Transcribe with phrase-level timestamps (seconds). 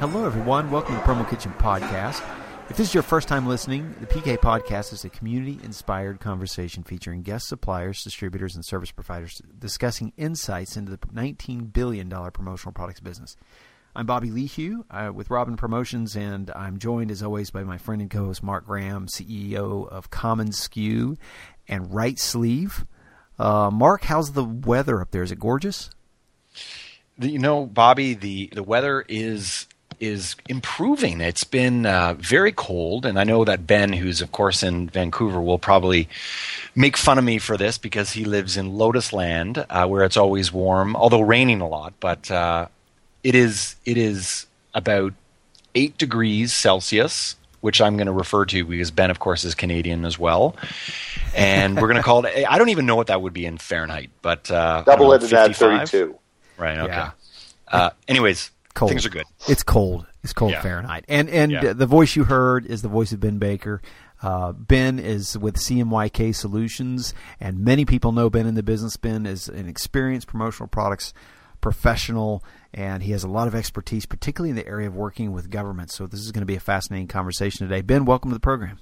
[0.00, 0.70] Hello, everyone.
[0.70, 2.26] Welcome to the Promo Kitchen Podcast.
[2.70, 6.84] If this is your first time listening, the PK Podcast is a community inspired conversation
[6.84, 13.00] featuring guest suppliers, distributors, and service providers discussing insights into the $19 billion promotional products
[13.00, 13.36] business.
[13.94, 18.00] I'm Bobby Lehew uh, with Robyn Promotions, and I'm joined as always by my friend
[18.00, 21.18] and co host Mark Graham, CEO of commonsku
[21.68, 22.86] and Rightsleeve.
[23.38, 25.22] Uh, Mark, how's the weather up there?
[25.22, 25.90] Is it gorgeous?
[27.18, 29.66] You know, Bobby, the, the weather is
[30.00, 31.20] is improving.
[31.20, 35.40] It's been uh, very cold, and I know that Ben, who's of course in Vancouver,
[35.40, 36.08] will probably
[36.74, 40.16] make fun of me for this because he lives in Lotus Land, uh, where it's
[40.16, 41.92] always warm, although raining a lot.
[42.00, 42.66] But uh,
[43.22, 45.12] it is it is about
[45.74, 47.36] eight degrees Celsius.
[47.60, 50.56] Which I'm going to refer to because Ben, of course, is Canadian as well,
[51.36, 52.46] and we're going to call it.
[52.48, 55.54] I don't even know what that would be in Fahrenheit, but uh, double it at
[55.54, 56.18] 32.
[56.56, 56.78] Right.
[56.78, 56.90] Okay.
[56.90, 57.10] Yeah.
[57.70, 58.90] Uh, anyways, cold.
[58.90, 59.26] Things are good.
[59.48, 60.06] It's cold.
[60.22, 60.62] It's cold yeah.
[60.62, 61.04] Fahrenheit.
[61.08, 61.72] And and yeah.
[61.72, 63.80] the voice you heard is the voice of Ben Baker.
[64.22, 68.96] Uh, ben is with CMYK Solutions, and many people know Ben in the business.
[68.96, 71.14] Ben is an experienced promotional products
[71.60, 75.50] professional, and he has a lot of expertise, particularly in the area of working with
[75.50, 75.90] government.
[75.90, 77.82] So this is going to be a fascinating conversation today.
[77.82, 78.78] Ben, welcome to the program.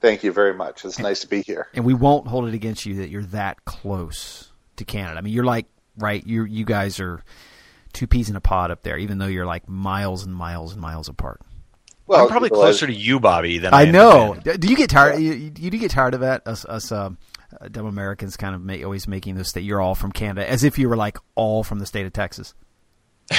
[0.00, 0.84] Thank you very much.
[0.84, 1.68] It's and, nice to be here.
[1.74, 5.18] And we won't hold it against you that you're that close to Canada.
[5.18, 6.24] I mean, you're like right.
[6.26, 7.24] You you guys are
[7.96, 10.80] two peas in a pod up there, even though you're like miles and miles and
[10.80, 11.40] miles apart.
[12.06, 14.36] Well, I'm probably closer to you, Bobby, than I, I know.
[14.36, 15.14] Do you get tired?
[15.14, 15.32] Yeah.
[15.32, 16.46] You, you, do get tired of that?
[16.46, 17.10] Us, us uh,
[17.70, 20.78] dumb Americans, kind of make, always making this that you're all from Canada, as if
[20.78, 22.54] you were like all from the state of Texas.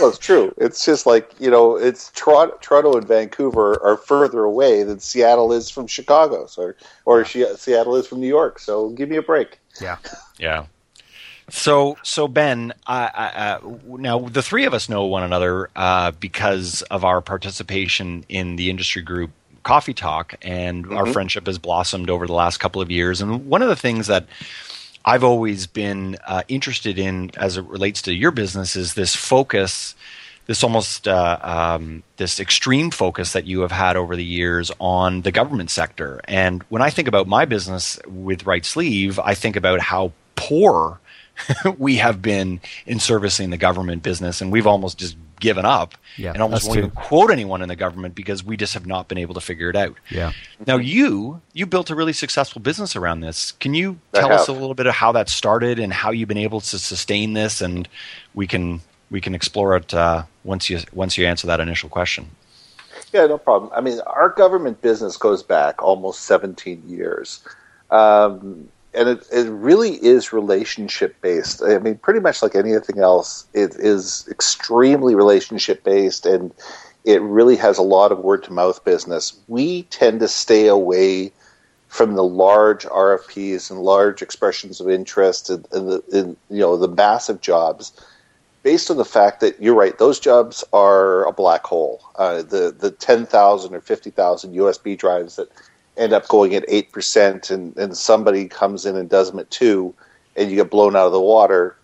[0.00, 0.54] well, it's true.
[0.56, 5.52] It's just like you know, it's Toronto, Toronto and Vancouver are further away than Seattle
[5.52, 6.72] is from Chicago, so
[7.04, 8.58] or Seattle is from New York.
[8.58, 9.58] So give me a break.
[9.82, 9.98] Yeah,
[10.38, 10.64] yeah.
[11.50, 16.82] So, so Ben, uh, uh, now the three of us know one another uh, because
[16.82, 19.30] of our participation in the industry group
[19.64, 20.96] Coffee Talk, and mm-hmm.
[20.96, 23.20] our friendship has blossomed over the last couple of years.
[23.20, 24.26] And one of the things that
[25.04, 29.94] I've always been uh, interested in, as it relates to your business, is this focus,
[30.46, 35.22] this almost uh, um, this extreme focus that you have had over the years on
[35.22, 36.20] the government sector.
[36.24, 41.00] And when I think about my business with Rightsleeve, I think about how poor
[41.78, 46.32] we have been in servicing the government business, and we've almost just given up yeah,
[46.32, 49.18] and almost won't even quote anyone in the government because we just have not been
[49.18, 49.96] able to figure it out.
[50.10, 50.32] Yeah.
[50.66, 53.52] Now you you built a really successful business around this.
[53.52, 56.38] Can you tell us a little bit of how that started and how you've been
[56.38, 57.60] able to sustain this?
[57.60, 57.88] And
[58.34, 58.80] we can
[59.10, 62.30] we can explore it uh, once you once you answer that initial question.
[63.12, 63.70] Yeah, no problem.
[63.74, 67.44] I mean, our government business goes back almost 17 years.
[67.90, 71.62] Um, and it, it really is relationship based.
[71.62, 76.52] I mean, pretty much like anything else, it is extremely relationship based, and
[77.04, 79.38] it really has a lot of word to mouth business.
[79.48, 81.32] We tend to stay away
[81.88, 87.40] from the large RFPs and large expressions of interest and, and, you know the massive
[87.40, 87.92] jobs,
[88.62, 92.02] based on the fact that you're right; those jobs are a black hole.
[92.16, 95.50] Uh, the the ten thousand or fifty thousand USB drives that
[95.96, 99.94] end up going at 8% and, and somebody comes in and does them at 2
[100.36, 101.76] and you get blown out of the water,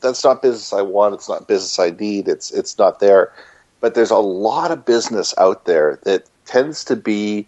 [0.00, 1.14] that's not business I want.
[1.14, 2.28] It's not business I need.
[2.28, 3.32] It's, it's not there.
[3.80, 7.46] But there's a lot of business out there that tends to be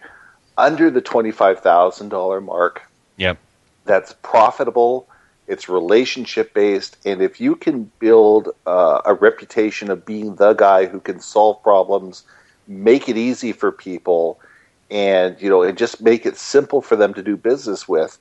[0.59, 2.83] under the $25,000 mark.
[3.17, 3.39] Yep.
[3.85, 5.09] That's profitable.
[5.47, 6.97] It's relationship based.
[7.05, 11.63] And if you can build uh, a reputation of being the guy who can solve
[11.63, 12.25] problems,
[12.67, 14.41] make it easy for people–
[14.93, 18.19] and you know and just make it simple for them to do business with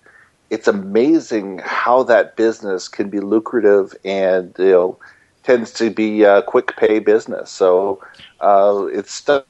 [0.50, 4.98] it's amazing how that business can be lucrative and you know
[5.44, 8.02] tends to be a quick pay business so
[8.40, 9.44] uh, it's stuff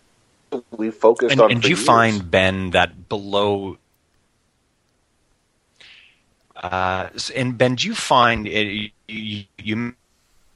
[0.72, 1.86] we focused and, on and do you years.
[1.86, 3.78] find ben that below
[6.56, 9.94] uh, and ben do you find it, you, you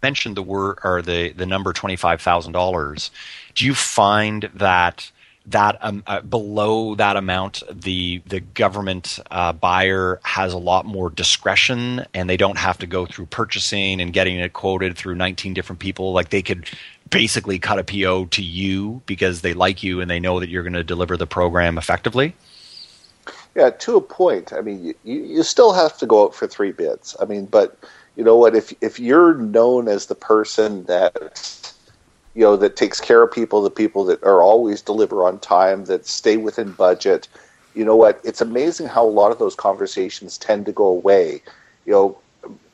[0.02, 3.10] mentioned the word or the the number $25000
[3.54, 5.12] do you find that
[5.48, 11.10] that um, uh, below that amount, the the government uh, buyer has a lot more
[11.10, 15.54] discretion, and they don't have to go through purchasing and getting it quoted through 19
[15.54, 16.14] different people.
[16.14, 16.70] Like they could
[17.10, 20.64] basically cut a PO to you because they like you and they know that you're
[20.64, 22.36] going to deliver the program effectively.
[23.56, 24.52] Yeah, to a point.
[24.52, 27.16] I mean, you, you still have to go out for three bids.
[27.22, 27.78] I mean, but
[28.16, 28.56] you know what?
[28.56, 31.65] If if you're known as the person that
[32.36, 35.86] you know that takes care of people, the people that are always deliver on time,
[35.86, 37.28] that stay within budget.
[37.74, 38.22] You know what?
[38.24, 41.42] It's amazing how a lot of those conversations tend to go away.
[41.86, 42.18] You know,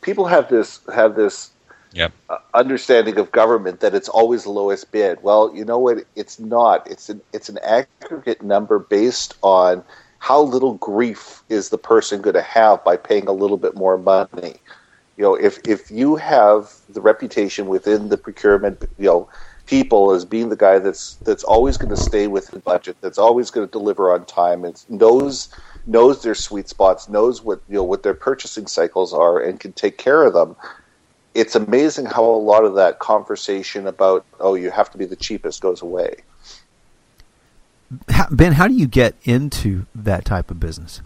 [0.02, 1.52] people have this have this
[1.94, 2.12] yep.
[2.30, 5.22] uh, understanding of government that it's always the lowest bid.
[5.22, 6.06] Well, you know what?
[6.16, 6.90] It's not.
[6.90, 9.84] It's an it's an aggregate number based on
[10.18, 13.98] how little grief is the person going to have by paying a little bit more
[13.98, 14.56] money.
[15.18, 19.30] You know, if if you have the reputation within the procurement, you know,
[19.66, 23.52] people as being the guy that's that's always going to stay within budget, that's always
[23.52, 25.50] going to deliver on time, and knows
[25.88, 29.74] knows their sweet spots, knows what you know what their purchasing cycles are, and can
[29.74, 30.56] take care of them.
[31.34, 35.16] It's amazing how a lot of that conversation about oh you have to be the
[35.16, 36.18] cheapest goes away.
[38.32, 41.02] Ben, how do you get into that type of business?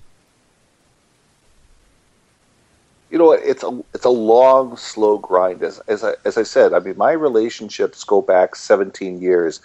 [3.15, 5.63] You know, it's a it's a long, slow grind.
[5.63, 9.61] As as I, as I said, I mean, my relationships go back 17 years.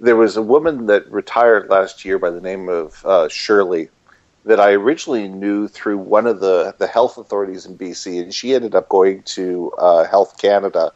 [0.00, 3.90] There was a woman that retired last year by the name of uh, Shirley
[4.46, 8.54] that I originally knew through one of the the health authorities in BC, and she
[8.54, 10.90] ended up going to uh, Health Canada,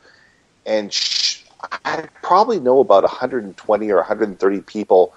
[0.64, 1.44] and she,
[1.84, 5.12] I probably know about 120 or 130 people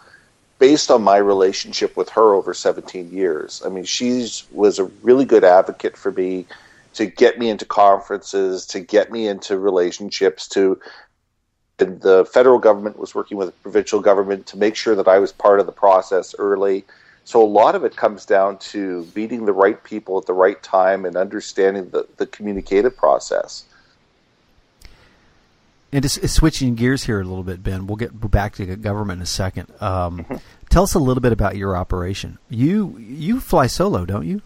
[0.60, 3.62] based on my relationship with her over 17 years.
[3.66, 6.46] I mean, she was a really good advocate for me
[6.94, 10.80] to get me into conferences, to get me into relationships, to
[11.78, 15.32] the federal government was working with the provincial government to make sure that I was
[15.32, 16.86] part of the process early.
[17.26, 20.62] So a lot of it comes down to meeting the right people at the right
[20.62, 23.66] time and understanding the, the communicative process.
[25.92, 29.24] And just switching gears here a little bit, Ben, we'll get back to government in
[29.24, 29.70] a second.
[29.80, 30.36] Um, mm-hmm.
[30.70, 32.40] Tell us a little bit about your operation.
[32.50, 34.42] You you fly solo, don't you?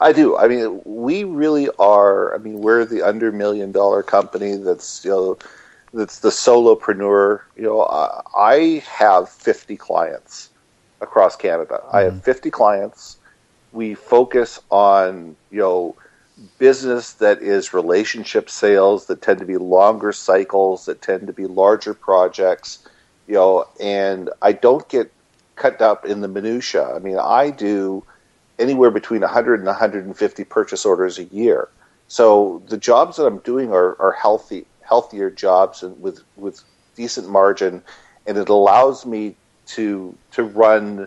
[0.00, 0.36] I do.
[0.36, 2.34] I mean, we really are.
[2.34, 5.38] I mean, we're the under million dollar company that's you know
[5.92, 7.40] that's the solopreneur.
[7.56, 7.82] You know,
[8.36, 10.50] I have fifty clients
[11.00, 11.80] across Canada.
[11.82, 11.96] Mm-hmm.
[11.96, 12.22] I have mm-hmm.
[12.22, 13.16] fifty clients.
[13.72, 15.96] We focus on you know
[16.58, 21.46] business that is relationship sales that tend to be longer cycles that tend to be
[21.46, 22.78] larger projects
[23.26, 25.12] you know and i don't get
[25.56, 28.04] cut up in the minutia i mean i do
[28.58, 31.68] anywhere between 100 and 150 purchase orders a year
[32.08, 36.62] so the jobs that i'm doing are, are healthy healthier jobs and with with
[36.96, 37.82] decent margin
[38.26, 39.34] and it allows me
[39.66, 41.06] to to run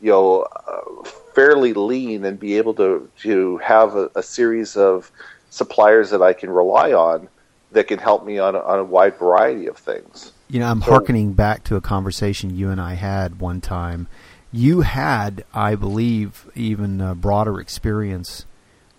[0.00, 1.04] you know uh,
[1.34, 5.10] fairly lean and be able to to have a, a, series of
[5.50, 7.28] suppliers that I can rely on
[7.72, 10.32] that can help me on on a wide variety of things.
[10.48, 14.08] You know, I'm so, harkening back to a conversation you and I had one time.
[14.50, 18.46] You had, I believe, even a broader experience.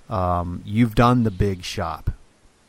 [0.10, 2.12] Um, you've done the big shop.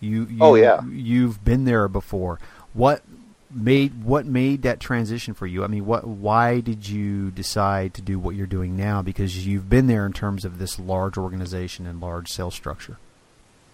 [0.00, 0.82] You, you, oh yeah.
[0.84, 2.38] You've been there before.
[2.72, 3.02] What
[3.50, 5.64] made what made that transition for you?
[5.64, 9.02] I mean, what why did you decide to do what you're doing now?
[9.02, 12.98] Because you've been there in terms of this large organization and large sales structure.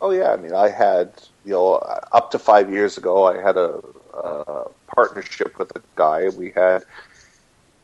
[0.01, 1.13] Oh yeah, I mean, I had
[1.45, 1.75] you know
[2.13, 3.81] up to five years ago, I had a,
[4.17, 6.29] a partnership with a guy.
[6.31, 6.85] We had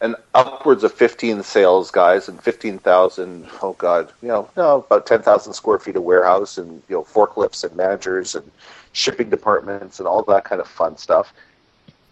[0.01, 5.53] an upwards of 15 sales guys and 15,000, oh God, you know, no, about 10,000
[5.53, 8.51] square feet of warehouse and, you know, forklifts and managers and
[8.93, 11.33] shipping departments and all that kind of fun stuff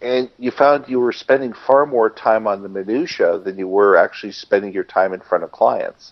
[0.01, 3.95] and you found you were spending far more time on the minutia than you were
[3.95, 6.11] actually spending your time in front of clients.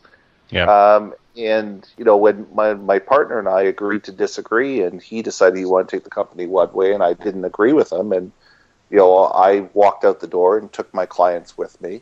[0.51, 0.65] Yeah.
[0.65, 5.21] Um, and you know, when my my partner and I agreed to disagree, and he
[5.21, 8.11] decided he wanted to take the company one way, and I didn't agree with him,
[8.11, 8.31] and
[8.89, 12.01] you know, I walked out the door and took my clients with me.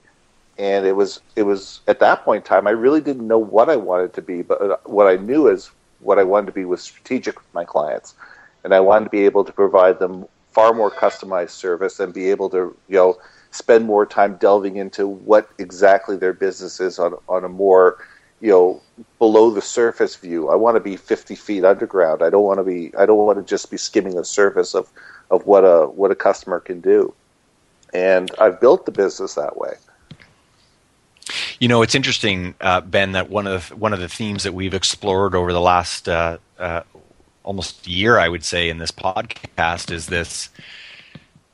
[0.58, 3.70] And it was it was at that point in time I really didn't know what
[3.70, 6.66] I wanted to be, but uh, what I knew is what I wanted to be
[6.66, 8.16] was strategic with my clients,
[8.64, 12.32] and I wanted to be able to provide them far more customized service and be
[12.32, 13.18] able to you know
[13.52, 17.98] spend more time delving into what exactly their business is on on a more
[18.42, 18.82] you know
[19.20, 20.50] below the surface view.
[20.50, 22.22] I want to be 50 feet underground.
[22.22, 24.90] I don't want to be I don't want to just be skimming the surface of
[25.30, 27.14] of what a what a customer can do.
[27.94, 29.76] And I've built the business that way.
[31.60, 34.54] You know, it's interesting, uh, Ben, that one of the, one of the themes that
[34.54, 36.84] we've explored over the last uh, uh,
[37.44, 40.50] almost year, I would say, in this podcast is this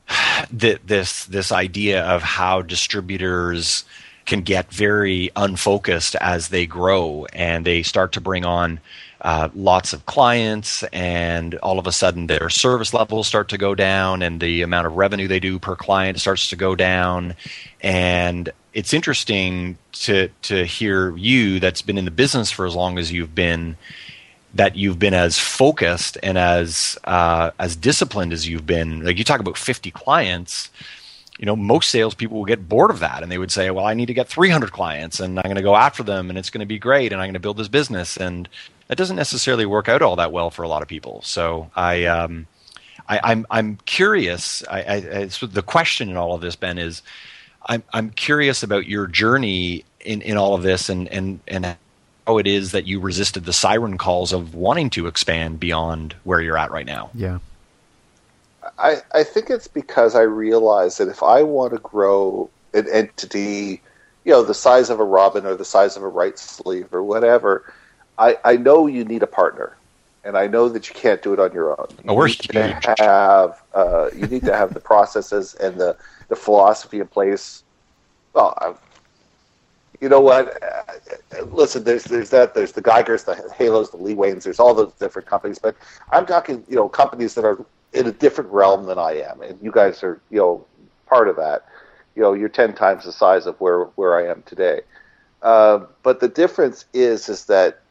[0.51, 3.85] this this idea of how distributors
[4.25, 8.79] can get very unfocused as they grow and they start to bring on
[9.21, 13.73] uh, lots of clients and all of a sudden their service levels start to go
[13.73, 17.33] down and the amount of revenue they do per client starts to go down
[17.81, 22.97] and it's interesting to to hear you that's been in the business for as long
[22.97, 23.77] as you've been
[24.53, 29.03] that you've been as focused and as uh, as disciplined as you've been.
[29.03, 30.69] Like you talk about 50 clients,
[31.39, 33.93] you know, most salespeople will get bored of that and they would say, "Well, I
[33.93, 36.59] need to get 300 clients and I'm going to go after them and it's going
[36.59, 38.47] to be great and I'm going to build this business." And
[38.87, 41.21] that doesn't necessarily work out all that well for a lot of people.
[41.23, 42.47] So I, um,
[43.07, 44.63] I am I'm, I'm curious.
[44.69, 47.01] I, I, so the question in all of this, Ben, is
[47.65, 51.75] I'm I'm curious about your journey in, in all of this and and and
[52.27, 56.39] how it is that you resisted the siren calls of wanting to expand beyond where
[56.39, 57.09] you're at right now.
[57.13, 57.39] Yeah.
[58.77, 63.81] I, I think it's because I realize that if I want to grow an entity,
[64.25, 67.73] you know, the size of a Robyn or the size of a Rightsleeve or whatever,
[68.17, 69.77] I, I know you need a partner,
[70.23, 71.87] and I know that you can't do it on your own.
[72.03, 75.97] You oh, we're need to have uh, you need to have the processes and the,
[76.29, 77.63] the philosophy in place.
[78.33, 78.77] Well, I've,
[79.99, 80.61] you know what?
[80.61, 82.53] Uh, listen, there's there's that.
[82.53, 84.43] There's the Geigers, the Halos, the Lee Waynes.
[84.43, 85.75] There's all those different companies, but
[86.11, 89.59] I'm talking, you know, companies that are in a different realm than I am, and
[89.61, 90.65] you guys are, you know,
[91.07, 91.65] part of that.
[92.15, 94.81] You know, you're ten times the size of where where I am today.
[95.41, 97.81] Uh, but the difference is, is that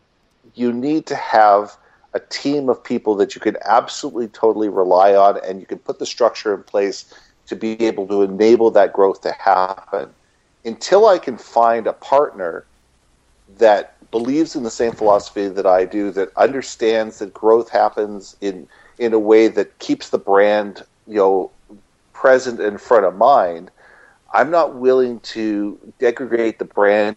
[0.55, 1.77] you need to have
[2.15, 5.99] a team of people that you can absolutely totally rely on, and you can put
[5.99, 7.13] the structure in place
[7.47, 10.11] to be able to enable that growth to happen.
[10.65, 12.67] Until I can find a partner
[13.59, 18.69] that believes in the same philosophy that I do, that understands that growth happens in
[18.99, 21.51] in a way that keeps the brand, you know,
[22.13, 23.71] present in front of mind,
[24.35, 27.17] I'm not willing to degrade the brand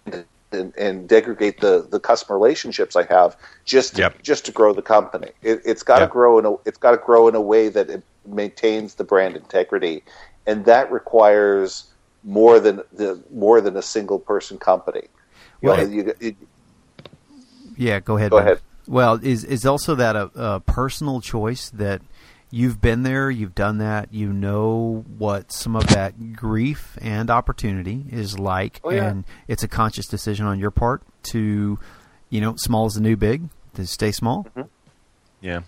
[0.52, 4.22] and, and degrade the, the customer relationships I have just to, Yep.
[4.24, 5.30] just to grow the company.
[5.44, 6.12] It, it's got to Yep.
[6.12, 9.36] grow in a it's got to grow in a way that it maintains the brand
[9.36, 10.04] integrity,
[10.48, 11.92] and that requires
[12.24, 15.04] more than the more than a single person company.
[15.62, 16.36] You Well, know, you- it-
[17.78, 18.32] Yeah, go ahead.
[18.32, 18.48] Go Ben.
[18.48, 18.62] ahead.
[18.88, 22.02] Well, is is also that a, a personal choice that
[22.52, 28.06] you've been there, you've done that, you know what some of that grief and opportunity
[28.12, 29.10] is like, Oh, yeah.
[29.10, 31.80] and it's a conscious decision on your part to,
[32.30, 34.46] you know, small is the new big, to stay small.
[34.56, 34.68] Mm-hmm.
[35.42, 35.62] Yeah.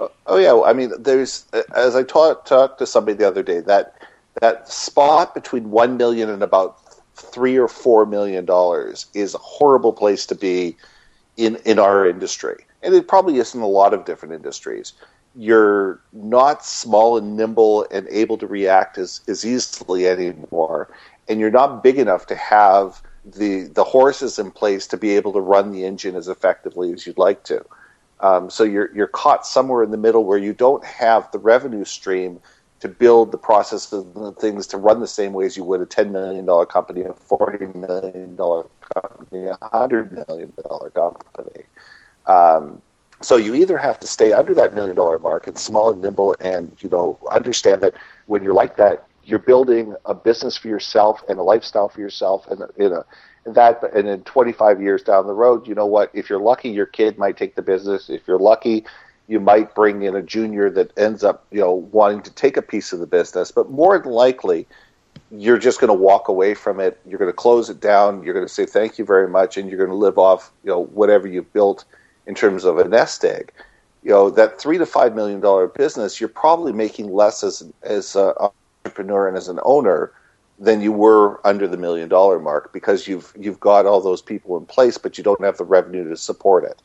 [0.00, 3.60] Oh, oh yeah, I mean, there's as I talked talked to somebody the other day
[3.60, 3.94] that
[4.40, 6.80] that spot between one million and about
[7.14, 10.76] three or four million dollars is a horrible place to be
[11.36, 14.92] in in our industry, and it probably is in a lot of different industries.
[15.36, 20.88] You're not small and nimble and able to react as, as easily anymore,
[21.28, 25.32] and you're not big enough to have the the horses in place to be able
[25.32, 27.64] to run the engine as effectively as you'd like to.
[28.20, 31.84] Um, so you're you're caught somewhere in the middle where you don't have the revenue
[31.84, 32.40] stream
[32.84, 35.80] to build the processes and the things to run the same way as you would
[35.80, 41.64] a ten million dollar company, a forty million dollar company, a hundred million dollar company.
[42.26, 42.82] Um,
[43.22, 46.36] so you either have to stay under that million dollar mark and small and nimble,
[46.40, 47.94] and you know understand that
[48.26, 52.46] when you're like that, you're building a business for yourself and a lifestyle for yourself,
[52.48, 53.06] and in a
[53.46, 56.10] and that and in 25 years down the road, you know what?
[56.12, 58.10] If you're lucky, your kid might take the business.
[58.10, 58.84] If you're lucky,
[59.28, 62.62] you might bring in a junior that ends up, you know, wanting to take a
[62.62, 63.50] piece of the business.
[63.50, 64.66] But more than likely,
[65.30, 67.00] you're just going to walk away from it.
[67.06, 68.22] You're going to close it down.
[68.22, 70.70] You're going to say thank you very much, and you're going to live off, you
[70.70, 71.84] know, whatever you've built
[72.26, 73.52] in terms of a nest egg.
[74.02, 78.14] You know, that three to five million dollar business, you're probably making less as as
[78.16, 78.34] an
[78.84, 80.12] entrepreneur and as an owner
[80.58, 84.58] than you were under the million dollar mark because you've you've got all those people
[84.58, 86.80] in place, but you don't have the revenue to support it.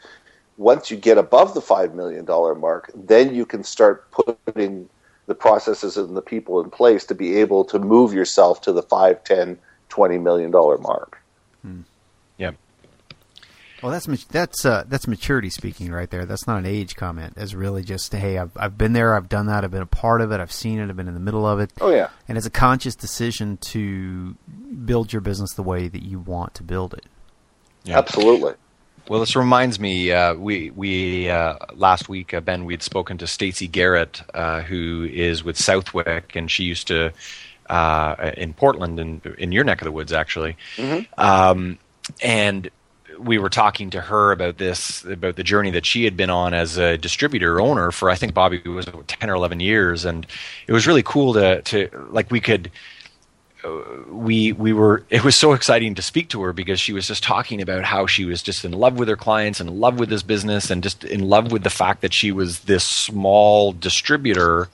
[0.59, 4.87] Once you get above the five million dollar mark, then you can start putting
[5.25, 8.83] the processes and the people in place to be able to move yourself to the
[8.83, 11.21] five, ten, twenty million dollar mark.
[12.37, 12.51] Yeah.
[13.81, 16.25] Well, that's mat- that's uh, that's maturity speaking right there.
[16.25, 17.35] That's not an age comment.
[17.35, 20.19] That's really just hey, I've I've been there, I've done that, I've been a part
[20.21, 22.37] of it, I've seen it, I've been in the middle of it, Oh yeah, and
[22.37, 24.35] it's a conscious decision to
[24.85, 27.05] build your business the way that you want to build it.
[27.85, 27.97] Yeah.
[27.97, 28.55] absolutely.
[29.09, 30.11] Well, this reminds me.
[30.11, 34.61] Uh, we we uh, last week, uh, Ben, we had spoken to Stacey Garrett, uh,
[34.61, 37.11] who is with Southwick, and she used to
[37.67, 40.57] uh, in Portland, in in your neck of the woods, actually.
[41.17, 41.79] Um,
[42.21, 42.69] and
[43.19, 46.53] we were talking to her about this, about the journey that she had been on
[46.53, 50.27] as a distributor owner for, I think Bobby was ten or eleven years, and
[50.67, 52.69] it was really cool to to like we could
[53.63, 57.07] Uh, we we were it was so exciting to speak to her because she was
[57.07, 59.99] just talking about how she was just in love with her clients and in love
[59.99, 63.73] with this business and just in love with the fact that she was this small
[63.73, 64.69] distributor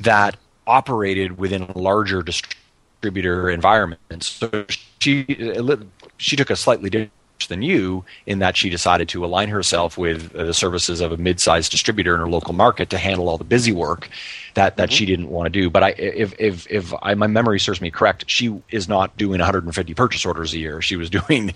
[0.00, 0.36] that
[0.66, 4.22] operated within a larger distributor environment.
[4.22, 4.66] So
[5.00, 5.76] she uh,
[6.16, 7.12] she took a slightly different
[7.48, 11.70] than you in that she decided to align herself with the services of a mid-sized
[11.70, 14.08] distributor in her local market to handle all the busy work
[14.54, 14.94] that, that mm-hmm.
[14.94, 15.70] she didn't want to do.
[15.70, 19.38] But I, if if if I, my memory serves me correct, she is not doing
[19.38, 20.82] 150 purchase orders a year.
[20.82, 21.54] She was doing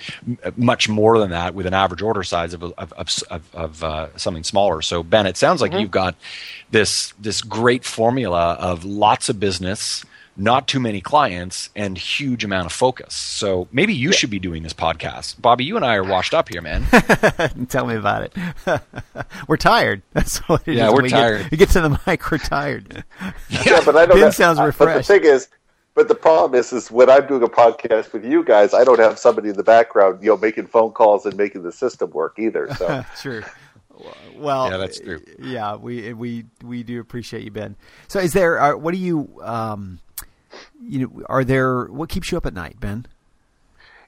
[0.56, 2.92] much more than that with an average order size of of
[3.30, 4.82] of, of uh, something smaller.
[4.82, 5.80] So Ben, it sounds like mm-hmm.
[5.80, 6.14] you've got
[6.70, 10.04] this this great formula of lots of business
[10.40, 13.14] not too many clients and huge amount of focus.
[13.14, 14.16] So maybe you yeah.
[14.16, 15.40] should be doing this podcast.
[15.40, 16.86] Bobby, you and I are washed up here, man.
[17.68, 18.80] Tell me about it.
[19.48, 20.02] we're tired.
[20.12, 20.94] That's what it yeah, is.
[20.94, 21.42] we're we tired.
[21.42, 23.04] Get, we get to the mic, we're tired.
[23.20, 24.16] yeah, yeah but I don't.
[24.16, 24.78] Ben have, sounds refreshed.
[25.08, 25.48] But the thing is,
[25.94, 28.98] but the problem is, is when I'm doing a podcast with you guys, I don't
[28.98, 32.38] have somebody in the background, you know, making phone calls and making the system work
[32.38, 32.72] either.
[32.76, 33.42] So true.
[34.36, 35.20] Well, yeah, that's true.
[35.38, 37.76] Yeah, we we we do appreciate you, Ben.
[38.08, 38.58] So, is there?
[38.58, 39.38] Uh, what do you?
[39.42, 39.98] Um,
[40.82, 41.86] you know, are there?
[41.86, 43.06] What keeps you up at night, Ben?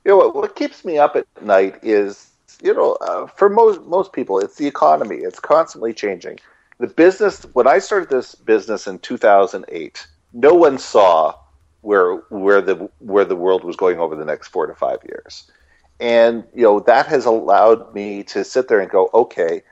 [0.04, 2.30] You know, what, what keeps me up at night is,
[2.62, 5.16] you know, uh, for most most people, it's the economy.
[5.16, 6.38] It's constantly changing.
[6.78, 7.46] The business.
[7.52, 11.34] When I started this business in 2008, no one saw
[11.82, 15.50] where where the where the world was going over the next four to five years,
[16.00, 19.62] and you know that has allowed me to sit there and go, okay,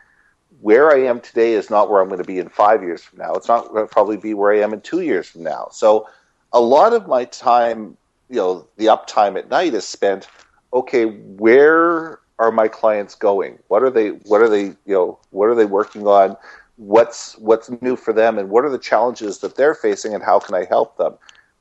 [0.60, 3.18] where I am today is not where I'm going to be in five years from
[3.18, 3.34] now.
[3.34, 5.68] It's not going to probably be where I am in two years from now.
[5.72, 6.06] So
[6.52, 7.96] a lot of my time,
[8.28, 10.28] you know, the uptime at night is spent.
[10.72, 13.58] Okay, where are my clients going?
[13.68, 14.10] What are they?
[14.10, 14.64] What are they?
[14.64, 16.36] You know, what are they working on?
[16.76, 20.38] What's what's new for them, and what are the challenges that they're facing, and how
[20.38, 21.14] can I help them?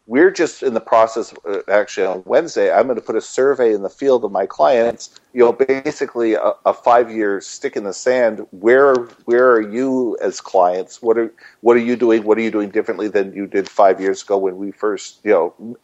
[0.09, 1.35] We're just in the process.
[1.47, 4.47] Uh, actually, on Wednesday, I'm going to put a survey in the field of my
[4.47, 5.11] clients.
[5.33, 8.45] You know, basically a, a five year stick in the sand.
[8.49, 11.03] Where where are you as clients?
[11.03, 12.23] What are what are you doing?
[12.23, 15.31] What are you doing differently than you did five years ago when we first you
[15.31, 15.77] know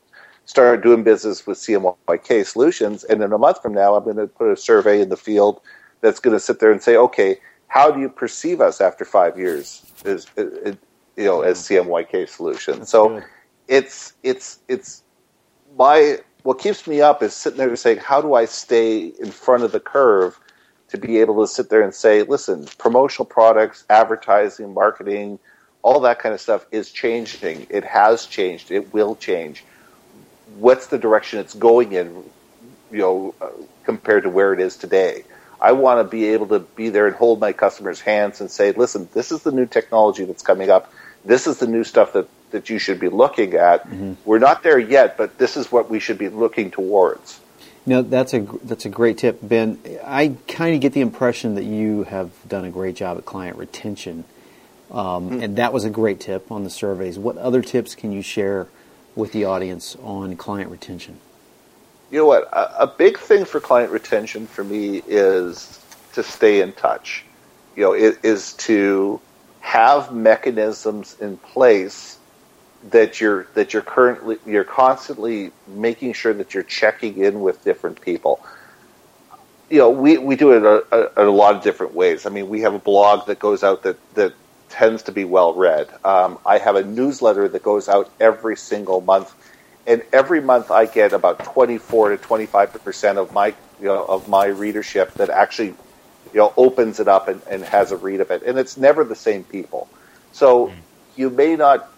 [0.45, 3.03] started doing business with CMYK Solutions?
[3.03, 5.61] And in a month from now, I'm going to put a survey in the field
[6.01, 9.37] that's going to sit there and say, okay, how do you perceive us after five
[9.37, 9.85] years?
[10.03, 10.77] Is, you
[11.15, 12.89] know, as CMYK Solutions.
[12.89, 13.09] So.
[13.09, 13.23] Good
[13.67, 15.03] it's it's it's
[15.77, 19.31] my what keeps me up is sitting there and saying, how do I stay in
[19.31, 20.39] front of the curve
[20.89, 25.39] to be able to sit there and say, listen, promotional products, advertising, marketing,
[25.81, 27.65] all that kind of stuff is changing.
[27.69, 28.69] It has changed.
[28.71, 29.63] It will change.
[30.57, 32.23] What's the direction it's going in?
[32.91, 33.35] You know,
[33.83, 35.23] compared to where it is today.
[35.59, 38.71] I want to be able to be there and hold my customers' hands and say,
[38.71, 40.91] listen, this is the new technology that's coming up.
[41.25, 43.83] This is the new stuff that that you should be looking at.
[43.83, 44.13] Mm-hmm.
[44.23, 47.39] We're not there yet, but this is what we should be looking towards.
[47.85, 49.79] No, that's a that's a great tip, Ben.
[50.03, 53.57] I kind of get the impression that you have done a great job at client
[53.57, 54.23] retention,
[54.89, 55.41] um, mm-hmm.
[55.43, 57.19] and that was a great tip on the surveys.
[57.19, 58.67] What other tips can you share
[59.15, 61.19] with the audience on client retention?
[62.09, 62.43] You know what?
[62.51, 65.79] A, a big thing for client retention for me is
[66.13, 67.23] to stay in touch.
[67.75, 69.19] You know, it is to
[69.65, 72.19] have mechanisms in place
[72.91, 77.99] that you're that you're currently you're constantly making sure that you're checking in with different
[77.99, 78.39] people.
[79.71, 82.27] You know, we, we do it a, a, a lot of different ways.
[82.27, 84.33] I mean, we have a blog that goes out that, that
[84.69, 85.89] tends to be well read.
[86.05, 89.33] Um, I have a newsletter that goes out every single month,
[89.87, 93.47] and every month I get about twenty four to twenty five percent of my
[93.81, 95.73] you know of my readership that actually
[96.33, 99.03] you know opens it up and, and has a read of it, and it's never
[99.03, 99.87] the same people.
[100.31, 100.73] So mm.
[101.15, 101.89] you may not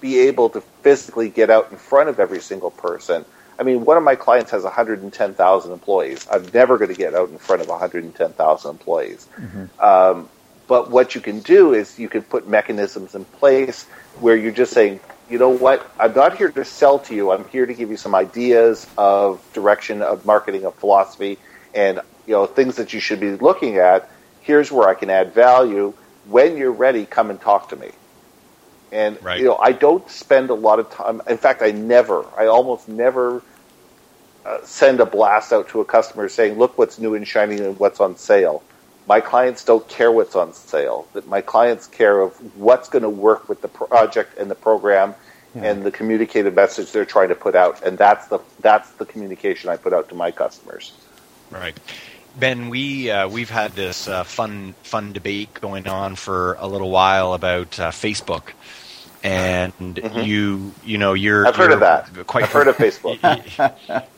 [0.00, 3.24] be able to physically get out in front of every single person.
[3.58, 6.26] I mean, one of my clients has 110,000 employees.
[6.30, 9.26] I'm never going to get out in front of 110,000 employees.
[9.38, 9.80] Mm-hmm.
[9.82, 10.28] Um,
[10.66, 13.84] but what you can do is you can put mechanisms in place
[14.20, 17.30] where you're just saying, you know what, I'm not here to sell to you.
[17.30, 21.38] I'm here to give you some ideas of direction of marketing, of philosophy,
[21.74, 24.08] and you know things that you should be looking at.
[24.40, 25.92] Here's where I can add value.
[26.26, 27.90] When you're ready, come and talk to me.
[28.92, 29.38] And right.
[29.38, 31.20] you know, I don't spend a lot of time.
[31.28, 33.42] In fact, I never, I almost never
[34.44, 37.78] uh, send a blast out to a customer saying, "Look what's new and shiny and
[37.78, 38.62] what's on sale."
[39.08, 41.06] My clients don't care what's on sale.
[41.12, 45.14] That my clients care of what's going to work with the project and the program
[45.56, 45.64] yeah.
[45.64, 49.70] and the communicated message they're trying to put out, and that's the that's the communication
[49.70, 50.92] I put out to my customers.
[51.50, 51.76] Right.
[52.38, 56.90] Ben, we uh, we've had this uh, fun fun debate going on for a little
[56.90, 58.50] while about uh, Facebook,
[59.22, 60.20] and mm-hmm.
[60.20, 62.26] you you know you're I've heard you're of that.
[62.26, 63.18] Quite I've heard of Facebook.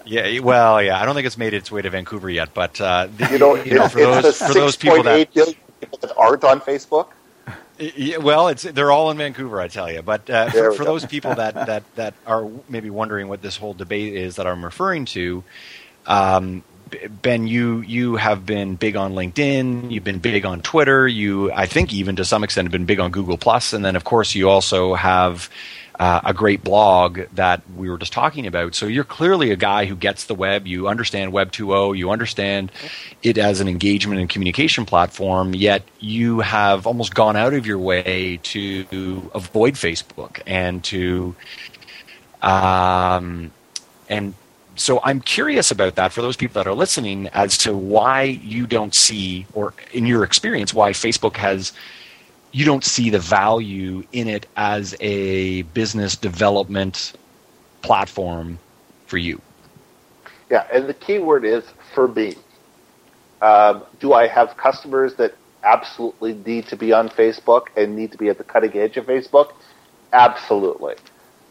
[0.05, 3.07] yeah, well, yeah, I don't think it's made its way to Vancouver yet, but uh,
[3.31, 7.11] you know, you know for those for those people that, people that aren't on Facebook.
[7.79, 10.03] Yeah, well, it's they're all in Vancouver, I tell you.
[10.03, 13.73] But uh, for, for those people that, that, that are maybe wondering what this whole
[13.73, 15.45] debate is that I'm referring to,
[16.05, 16.65] um,
[17.23, 19.91] Ben, you you have been big on LinkedIn.
[19.91, 21.07] You've been big on Twitter.
[21.07, 23.73] You, I think, even to some extent, have been big on Google Plus.
[23.73, 25.51] And then, of course, you also have
[25.99, 28.75] uh, a great blog that we were just talking about.
[28.75, 30.67] So you're clearly a guy who gets the web.
[30.67, 31.99] You understand Web 2.0.
[31.99, 32.71] You understand
[33.23, 35.55] it as an engagement and communication platform.
[35.55, 41.35] Yet you have almost gone out of your way to avoid Facebook and to
[42.43, 43.51] um,
[44.09, 44.35] and
[44.79, 48.67] so I'm curious about that for those people that are listening as to why you
[48.67, 51.73] don't see, or in your experience, why Facebook has
[52.51, 57.13] you don't see the value in it as a business development
[57.83, 58.59] platform
[59.07, 59.41] for you.
[60.51, 61.65] Yeah, and the key word is
[61.95, 62.37] for me.
[63.43, 68.19] Um, do I have customers that absolutely need to be on Facebook and need to
[68.19, 69.53] be at the cutting edge of Facebook?
[70.13, 70.95] Absolutely.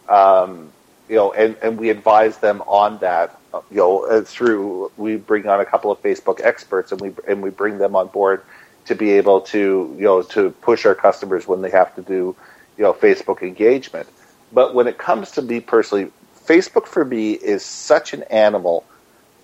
[0.09, 0.71] Um,
[1.09, 3.39] you know, and, and we advise them on that,
[3.71, 7.41] you know, uh, through, we bring on a couple of Facebook experts and we, and
[7.41, 8.43] we bring them on board
[8.85, 12.35] to be able to, you know, to push our customers when they have to do,
[12.77, 14.07] you know, Facebook engagement.
[14.51, 16.11] But when it comes to me personally,
[16.45, 18.85] Facebook for me is such an animal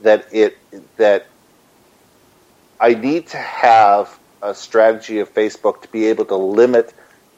[0.02, 0.58] that it,
[0.98, 1.28] that
[2.80, 6.94] I need to have a strategy of Facebook to be able to limit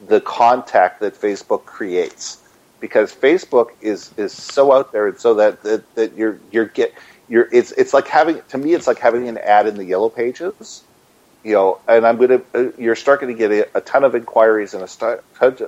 [0.06, 2.38] the contact that Facebook creates
[2.80, 6.94] because Facebook is is so out there and so that that, that you're you're get
[7.28, 10.08] you're it's it's like having to me it's like having an ad in the yellow
[10.08, 10.82] pages
[11.42, 14.74] you know and i'm to uh, you're starting to get a, a, ton of inquiries
[14.74, 15.18] and a ton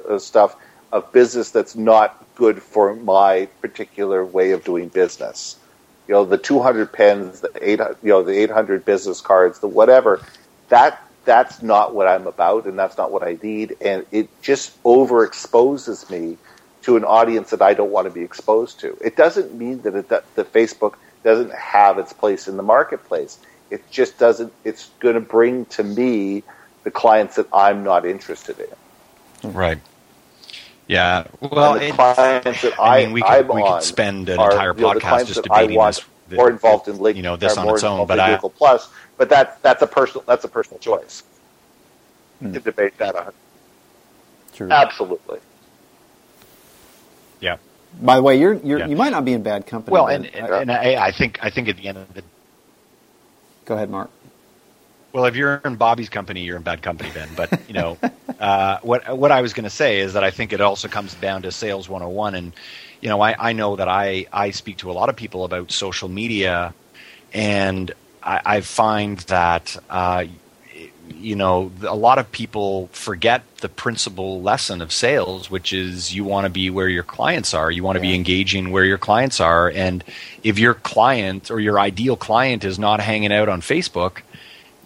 [0.08, 0.56] of stuff
[0.92, 5.56] of business that's not good for my particular way of doing business.
[6.06, 10.22] You know the 200 pens the 8 you know the 800 business cards the whatever
[10.70, 13.76] that that's not what i'm about and that's not what i need.
[13.82, 16.38] And it just overexposes me
[16.82, 18.96] to an audience that I don't want to be exposed to.
[19.04, 23.38] It doesn't mean that it, that Facebook doesn't have its place in the marketplace.
[23.70, 24.52] It just doesn't.
[24.64, 26.42] It's going to bring to me
[26.84, 29.52] the clients that I'm not interested in.
[29.52, 29.78] Right.
[30.86, 31.26] Yeah.
[31.40, 34.28] Well, and the clients that I, I mean, we could, I'm we on could spend
[34.30, 36.38] an are, entire you know, the podcast clients just that I debating want this.
[36.38, 38.88] Or involved in LinkedIn, you know, this on its own, but I, Google Plus.
[39.16, 41.24] But that that's a personal that's a personal choice.
[42.38, 42.52] Hmm.
[42.52, 43.32] To debate that on.
[44.54, 44.70] True.
[44.70, 45.40] Absolutely.
[48.00, 48.06] Yeah.
[48.06, 48.86] By the way, you're, you're Yeah.
[48.86, 49.92] you might not be in bad company.
[49.92, 50.26] Well, Ben.
[50.26, 52.22] and I- and I, I think I think at the end of the
[53.64, 54.10] go ahead, Mark.
[55.12, 57.28] Well, if you're in Bobby's company, you're in bad company then.
[57.34, 57.96] But you know,
[58.40, 61.14] uh, what what I was going to say is that I think it also comes
[61.14, 62.52] down to sales 101, and
[63.00, 65.72] you know, I, I know that I I speak to a lot of people about
[65.72, 66.74] social media,
[67.32, 67.90] and
[68.22, 70.24] I, I find that uh,
[71.14, 76.24] you know a lot of people forget the principal lesson of sales, which is you
[76.24, 77.70] want to be where your clients are.
[77.70, 80.04] You want to be engaging where your clients are, and
[80.42, 84.22] if your client or your ideal client is not hanging out on Facebook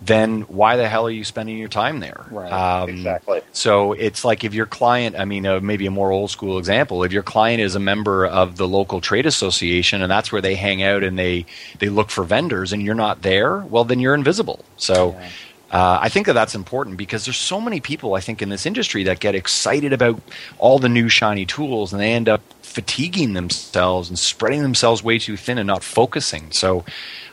[0.04, 2.26] then why the hell are you spending your time there?
[2.30, 2.52] Right.
[2.52, 3.40] Um, Exactly.
[3.52, 7.04] So it's like if your client, I mean, uh, maybe a more old school example,
[7.04, 10.56] if your client is a member of the local trade association and that's where they
[10.56, 11.46] hang out and they
[11.78, 14.64] they look for vendors and you're not there, well, then you're invisible.
[14.76, 15.12] So.
[15.12, 15.28] Yeah.
[15.72, 18.66] Uh, I think that that's important because there's so many people I think in this
[18.66, 20.20] industry that get excited about
[20.58, 25.18] all the new shiny tools and they end up fatiguing themselves and spreading themselves way
[25.18, 26.52] too thin and not focusing.
[26.52, 26.84] So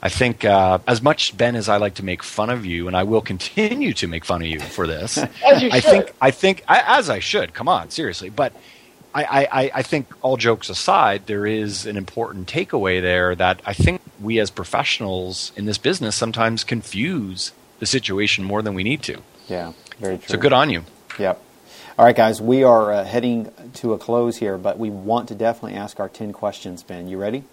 [0.01, 2.95] I think uh, as much Ben as I like to make fun of you, and
[2.95, 5.17] I will continue to make fun of you for this.
[5.45, 7.53] As you I think I think I, as I should.
[7.53, 8.53] Come on, seriously, but.
[9.11, 13.73] I, I, I think all jokes aside, there is an important takeaway there that I
[13.73, 19.01] think we as professionals in this business sometimes confuse the situation more than we need
[19.03, 19.21] to.
[19.47, 20.27] Yeah, very true.
[20.27, 20.83] So good on you.
[21.17, 21.41] Yep.
[21.97, 25.35] All right, guys, we are uh, heading to a close here, but we want to
[25.35, 27.07] definitely ask our 10 questions, Ben.
[27.07, 27.43] You ready?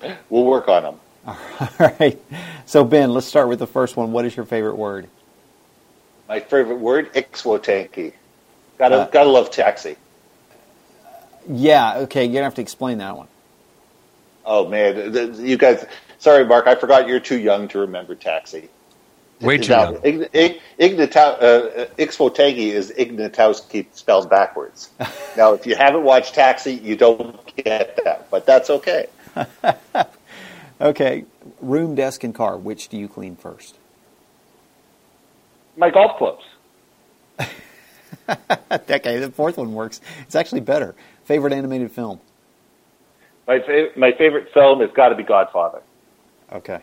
[0.30, 0.96] We'll work on them.
[1.26, 2.18] All right.
[2.66, 4.10] So, Ben, let's start with the first one.
[4.12, 5.08] What is your favorite word?
[6.28, 8.12] My favorite word, Ixwotanki.
[8.78, 9.96] Gotta Uh, gotta love taxi.
[11.48, 13.28] Yeah, okay, you're going to have to explain that one.
[14.44, 15.84] Oh man, th- th- you guys.
[16.18, 16.66] Sorry, Mark.
[16.66, 18.68] I forgot you're too young to remember taxi.
[19.42, 19.94] Way too Now, young.
[20.02, 24.90] Ign- Ig- Ignatau- uh, Ixwotanki is Ignatowski spelled backwards.
[25.36, 29.06] now, if you haven't watched Taxi, you don't get that, but that's okay.
[30.82, 31.24] Okay,
[31.60, 32.56] room, desk, and car.
[32.58, 33.76] Which do you clean first?
[35.76, 36.44] My golf clubs.
[38.90, 40.00] okay, the fourth one works.
[40.22, 40.96] It's actually better.
[41.24, 42.20] Favorite animated film?
[43.46, 45.82] My fa- my favorite film has got to be Godfather.
[46.52, 46.80] Okay.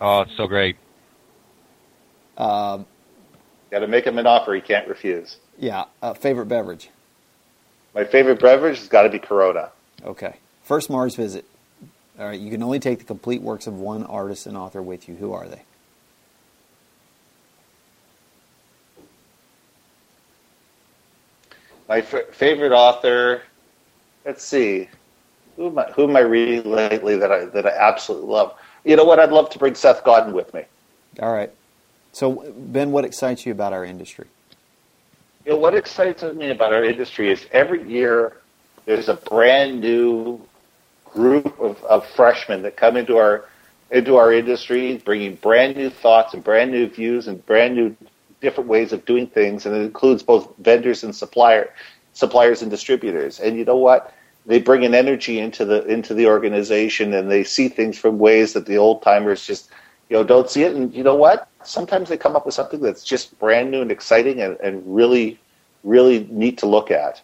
[0.00, 0.76] Oh, it's so great.
[2.38, 2.86] Um,
[3.70, 5.36] Got to make him an offer he can't refuse.
[5.58, 6.88] yeah, uh, favorite beverage?
[7.94, 9.70] My favorite beverage has got to be Corona.
[10.04, 10.36] Okay.
[10.62, 11.44] First Mars visit?
[12.18, 15.08] All right, you can only take the complete works of one artist and author with
[15.08, 15.16] you.
[15.16, 15.62] Who are they?
[21.88, 23.42] My f- favorite author.
[24.24, 24.88] Let's see.
[25.56, 25.84] Who am I?
[25.92, 28.54] Who am I reading lately that I that I absolutely love?
[28.84, 29.18] You know what?
[29.18, 30.62] I'd love to bring Seth Godin with me.
[31.20, 31.50] All right.
[32.12, 34.26] So, Ben, what excites you about our industry?
[35.44, 38.36] You know, what excites me about our industry is every year
[38.84, 40.40] there's a brand new
[41.04, 43.44] group of, of freshmen that come into our
[43.90, 47.96] into our industry, bringing brand new thoughts and brand new views and brand new
[48.40, 51.70] different ways of doing things, and it includes both vendors and supplier
[52.12, 53.40] suppliers and distributors.
[53.40, 54.12] And you know what?
[54.46, 58.52] They bring an energy into the into the organization, and they see things from ways
[58.52, 59.70] that the old timers just
[60.08, 60.74] you know don't see it.
[60.74, 61.48] And you know what?
[61.64, 65.38] Sometimes they come up with something that's just brand new and exciting, and, and really
[65.84, 67.20] really neat to look at.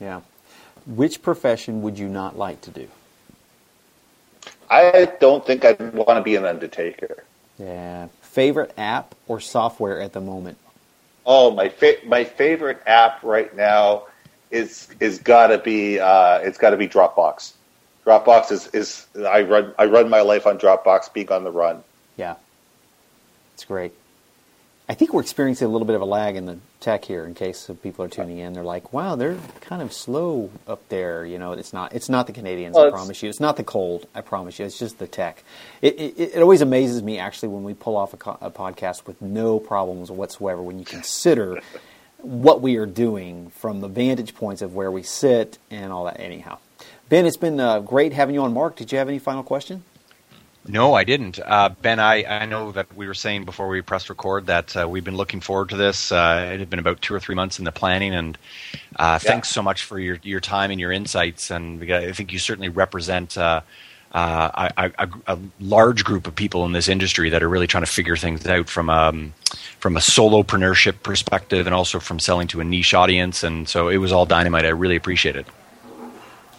[0.00, 0.20] Yeah.
[0.86, 2.88] Which profession would you not like to do?
[4.70, 7.24] I don't think I'd want to be an undertaker.
[7.58, 8.08] Yeah.
[8.22, 10.58] Favorite app or software at the moment?
[11.26, 14.04] Oh, my fa- my favorite app right now
[14.50, 17.52] is is gotta be uh, it's gotta be Dropbox.
[18.06, 21.82] Dropbox is, is I run I run my life on Dropbox, being on the run.
[22.18, 22.34] Yeah.
[23.54, 23.92] It's great.
[24.90, 27.26] I think we're experiencing a little bit of a lag in the tech here.
[27.26, 31.26] In case people are tuning in, they're like, "Wow, they're kind of slow up there."
[31.26, 31.92] You know, it's not.
[31.92, 32.74] It's not the Canadians.
[32.74, 33.28] Well, I promise you.
[33.28, 34.06] It's not the cold.
[34.14, 34.64] I promise you.
[34.64, 35.44] It's just the tech.
[35.82, 39.06] It it, it always amazes me actually when we pull off a, co- a podcast
[39.06, 40.62] with no problems whatsoever.
[40.62, 41.60] When you consider
[42.22, 46.18] what we are doing from the vantage points of where we sit and all that.
[46.18, 46.58] Anyhow,
[47.10, 48.54] Ben, it's been uh, great having you on.
[48.54, 49.84] Mark, did you have any final question?
[50.70, 51.40] No, I didn't.
[51.42, 54.86] Uh, ben, I, I know that we were saying before we pressed record that uh,
[54.86, 56.12] we've been looking forward to this.
[56.12, 58.36] Uh, it had been about two or three months in the planning, and
[58.96, 61.50] uh, thanks so much for your, your time and your insights.
[61.50, 63.62] And I think you certainly represent uh,
[64.12, 67.84] uh, a, a, a large group of people in this industry that are really trying
[67.84, 69.32] to figure things out from um,
[69.80, 73.42] from a solopreneurship perspective, and also from selling to a niche audience.
[73.42, 74.66] And so it was all dynamite.
[74.66, 75.46] I really appreciate it.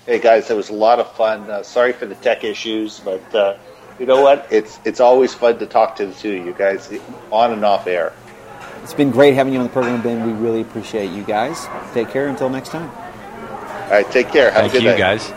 [0.08, 1.48] Hey guys, it was a lot of fun.
[1.48, 3.56] Uh, sorry for the tech issues, but uh,
[4.00, 4.48] you know what?
[4.50, 6.92] It's it's always fun to talk to the two of you guys
[7.32, 8.14] on and off air.
[8.84, 10.26] It's been great having you on the program, Ben.
[10.26, 11.68] We really appreciate you guys.
[11.94, 12.90] Take care until next time.
[12.90, 14.52] All right, take care.
[14.52, 14.98] Have Thank a good you, night.
[14.98, 15.34] guys.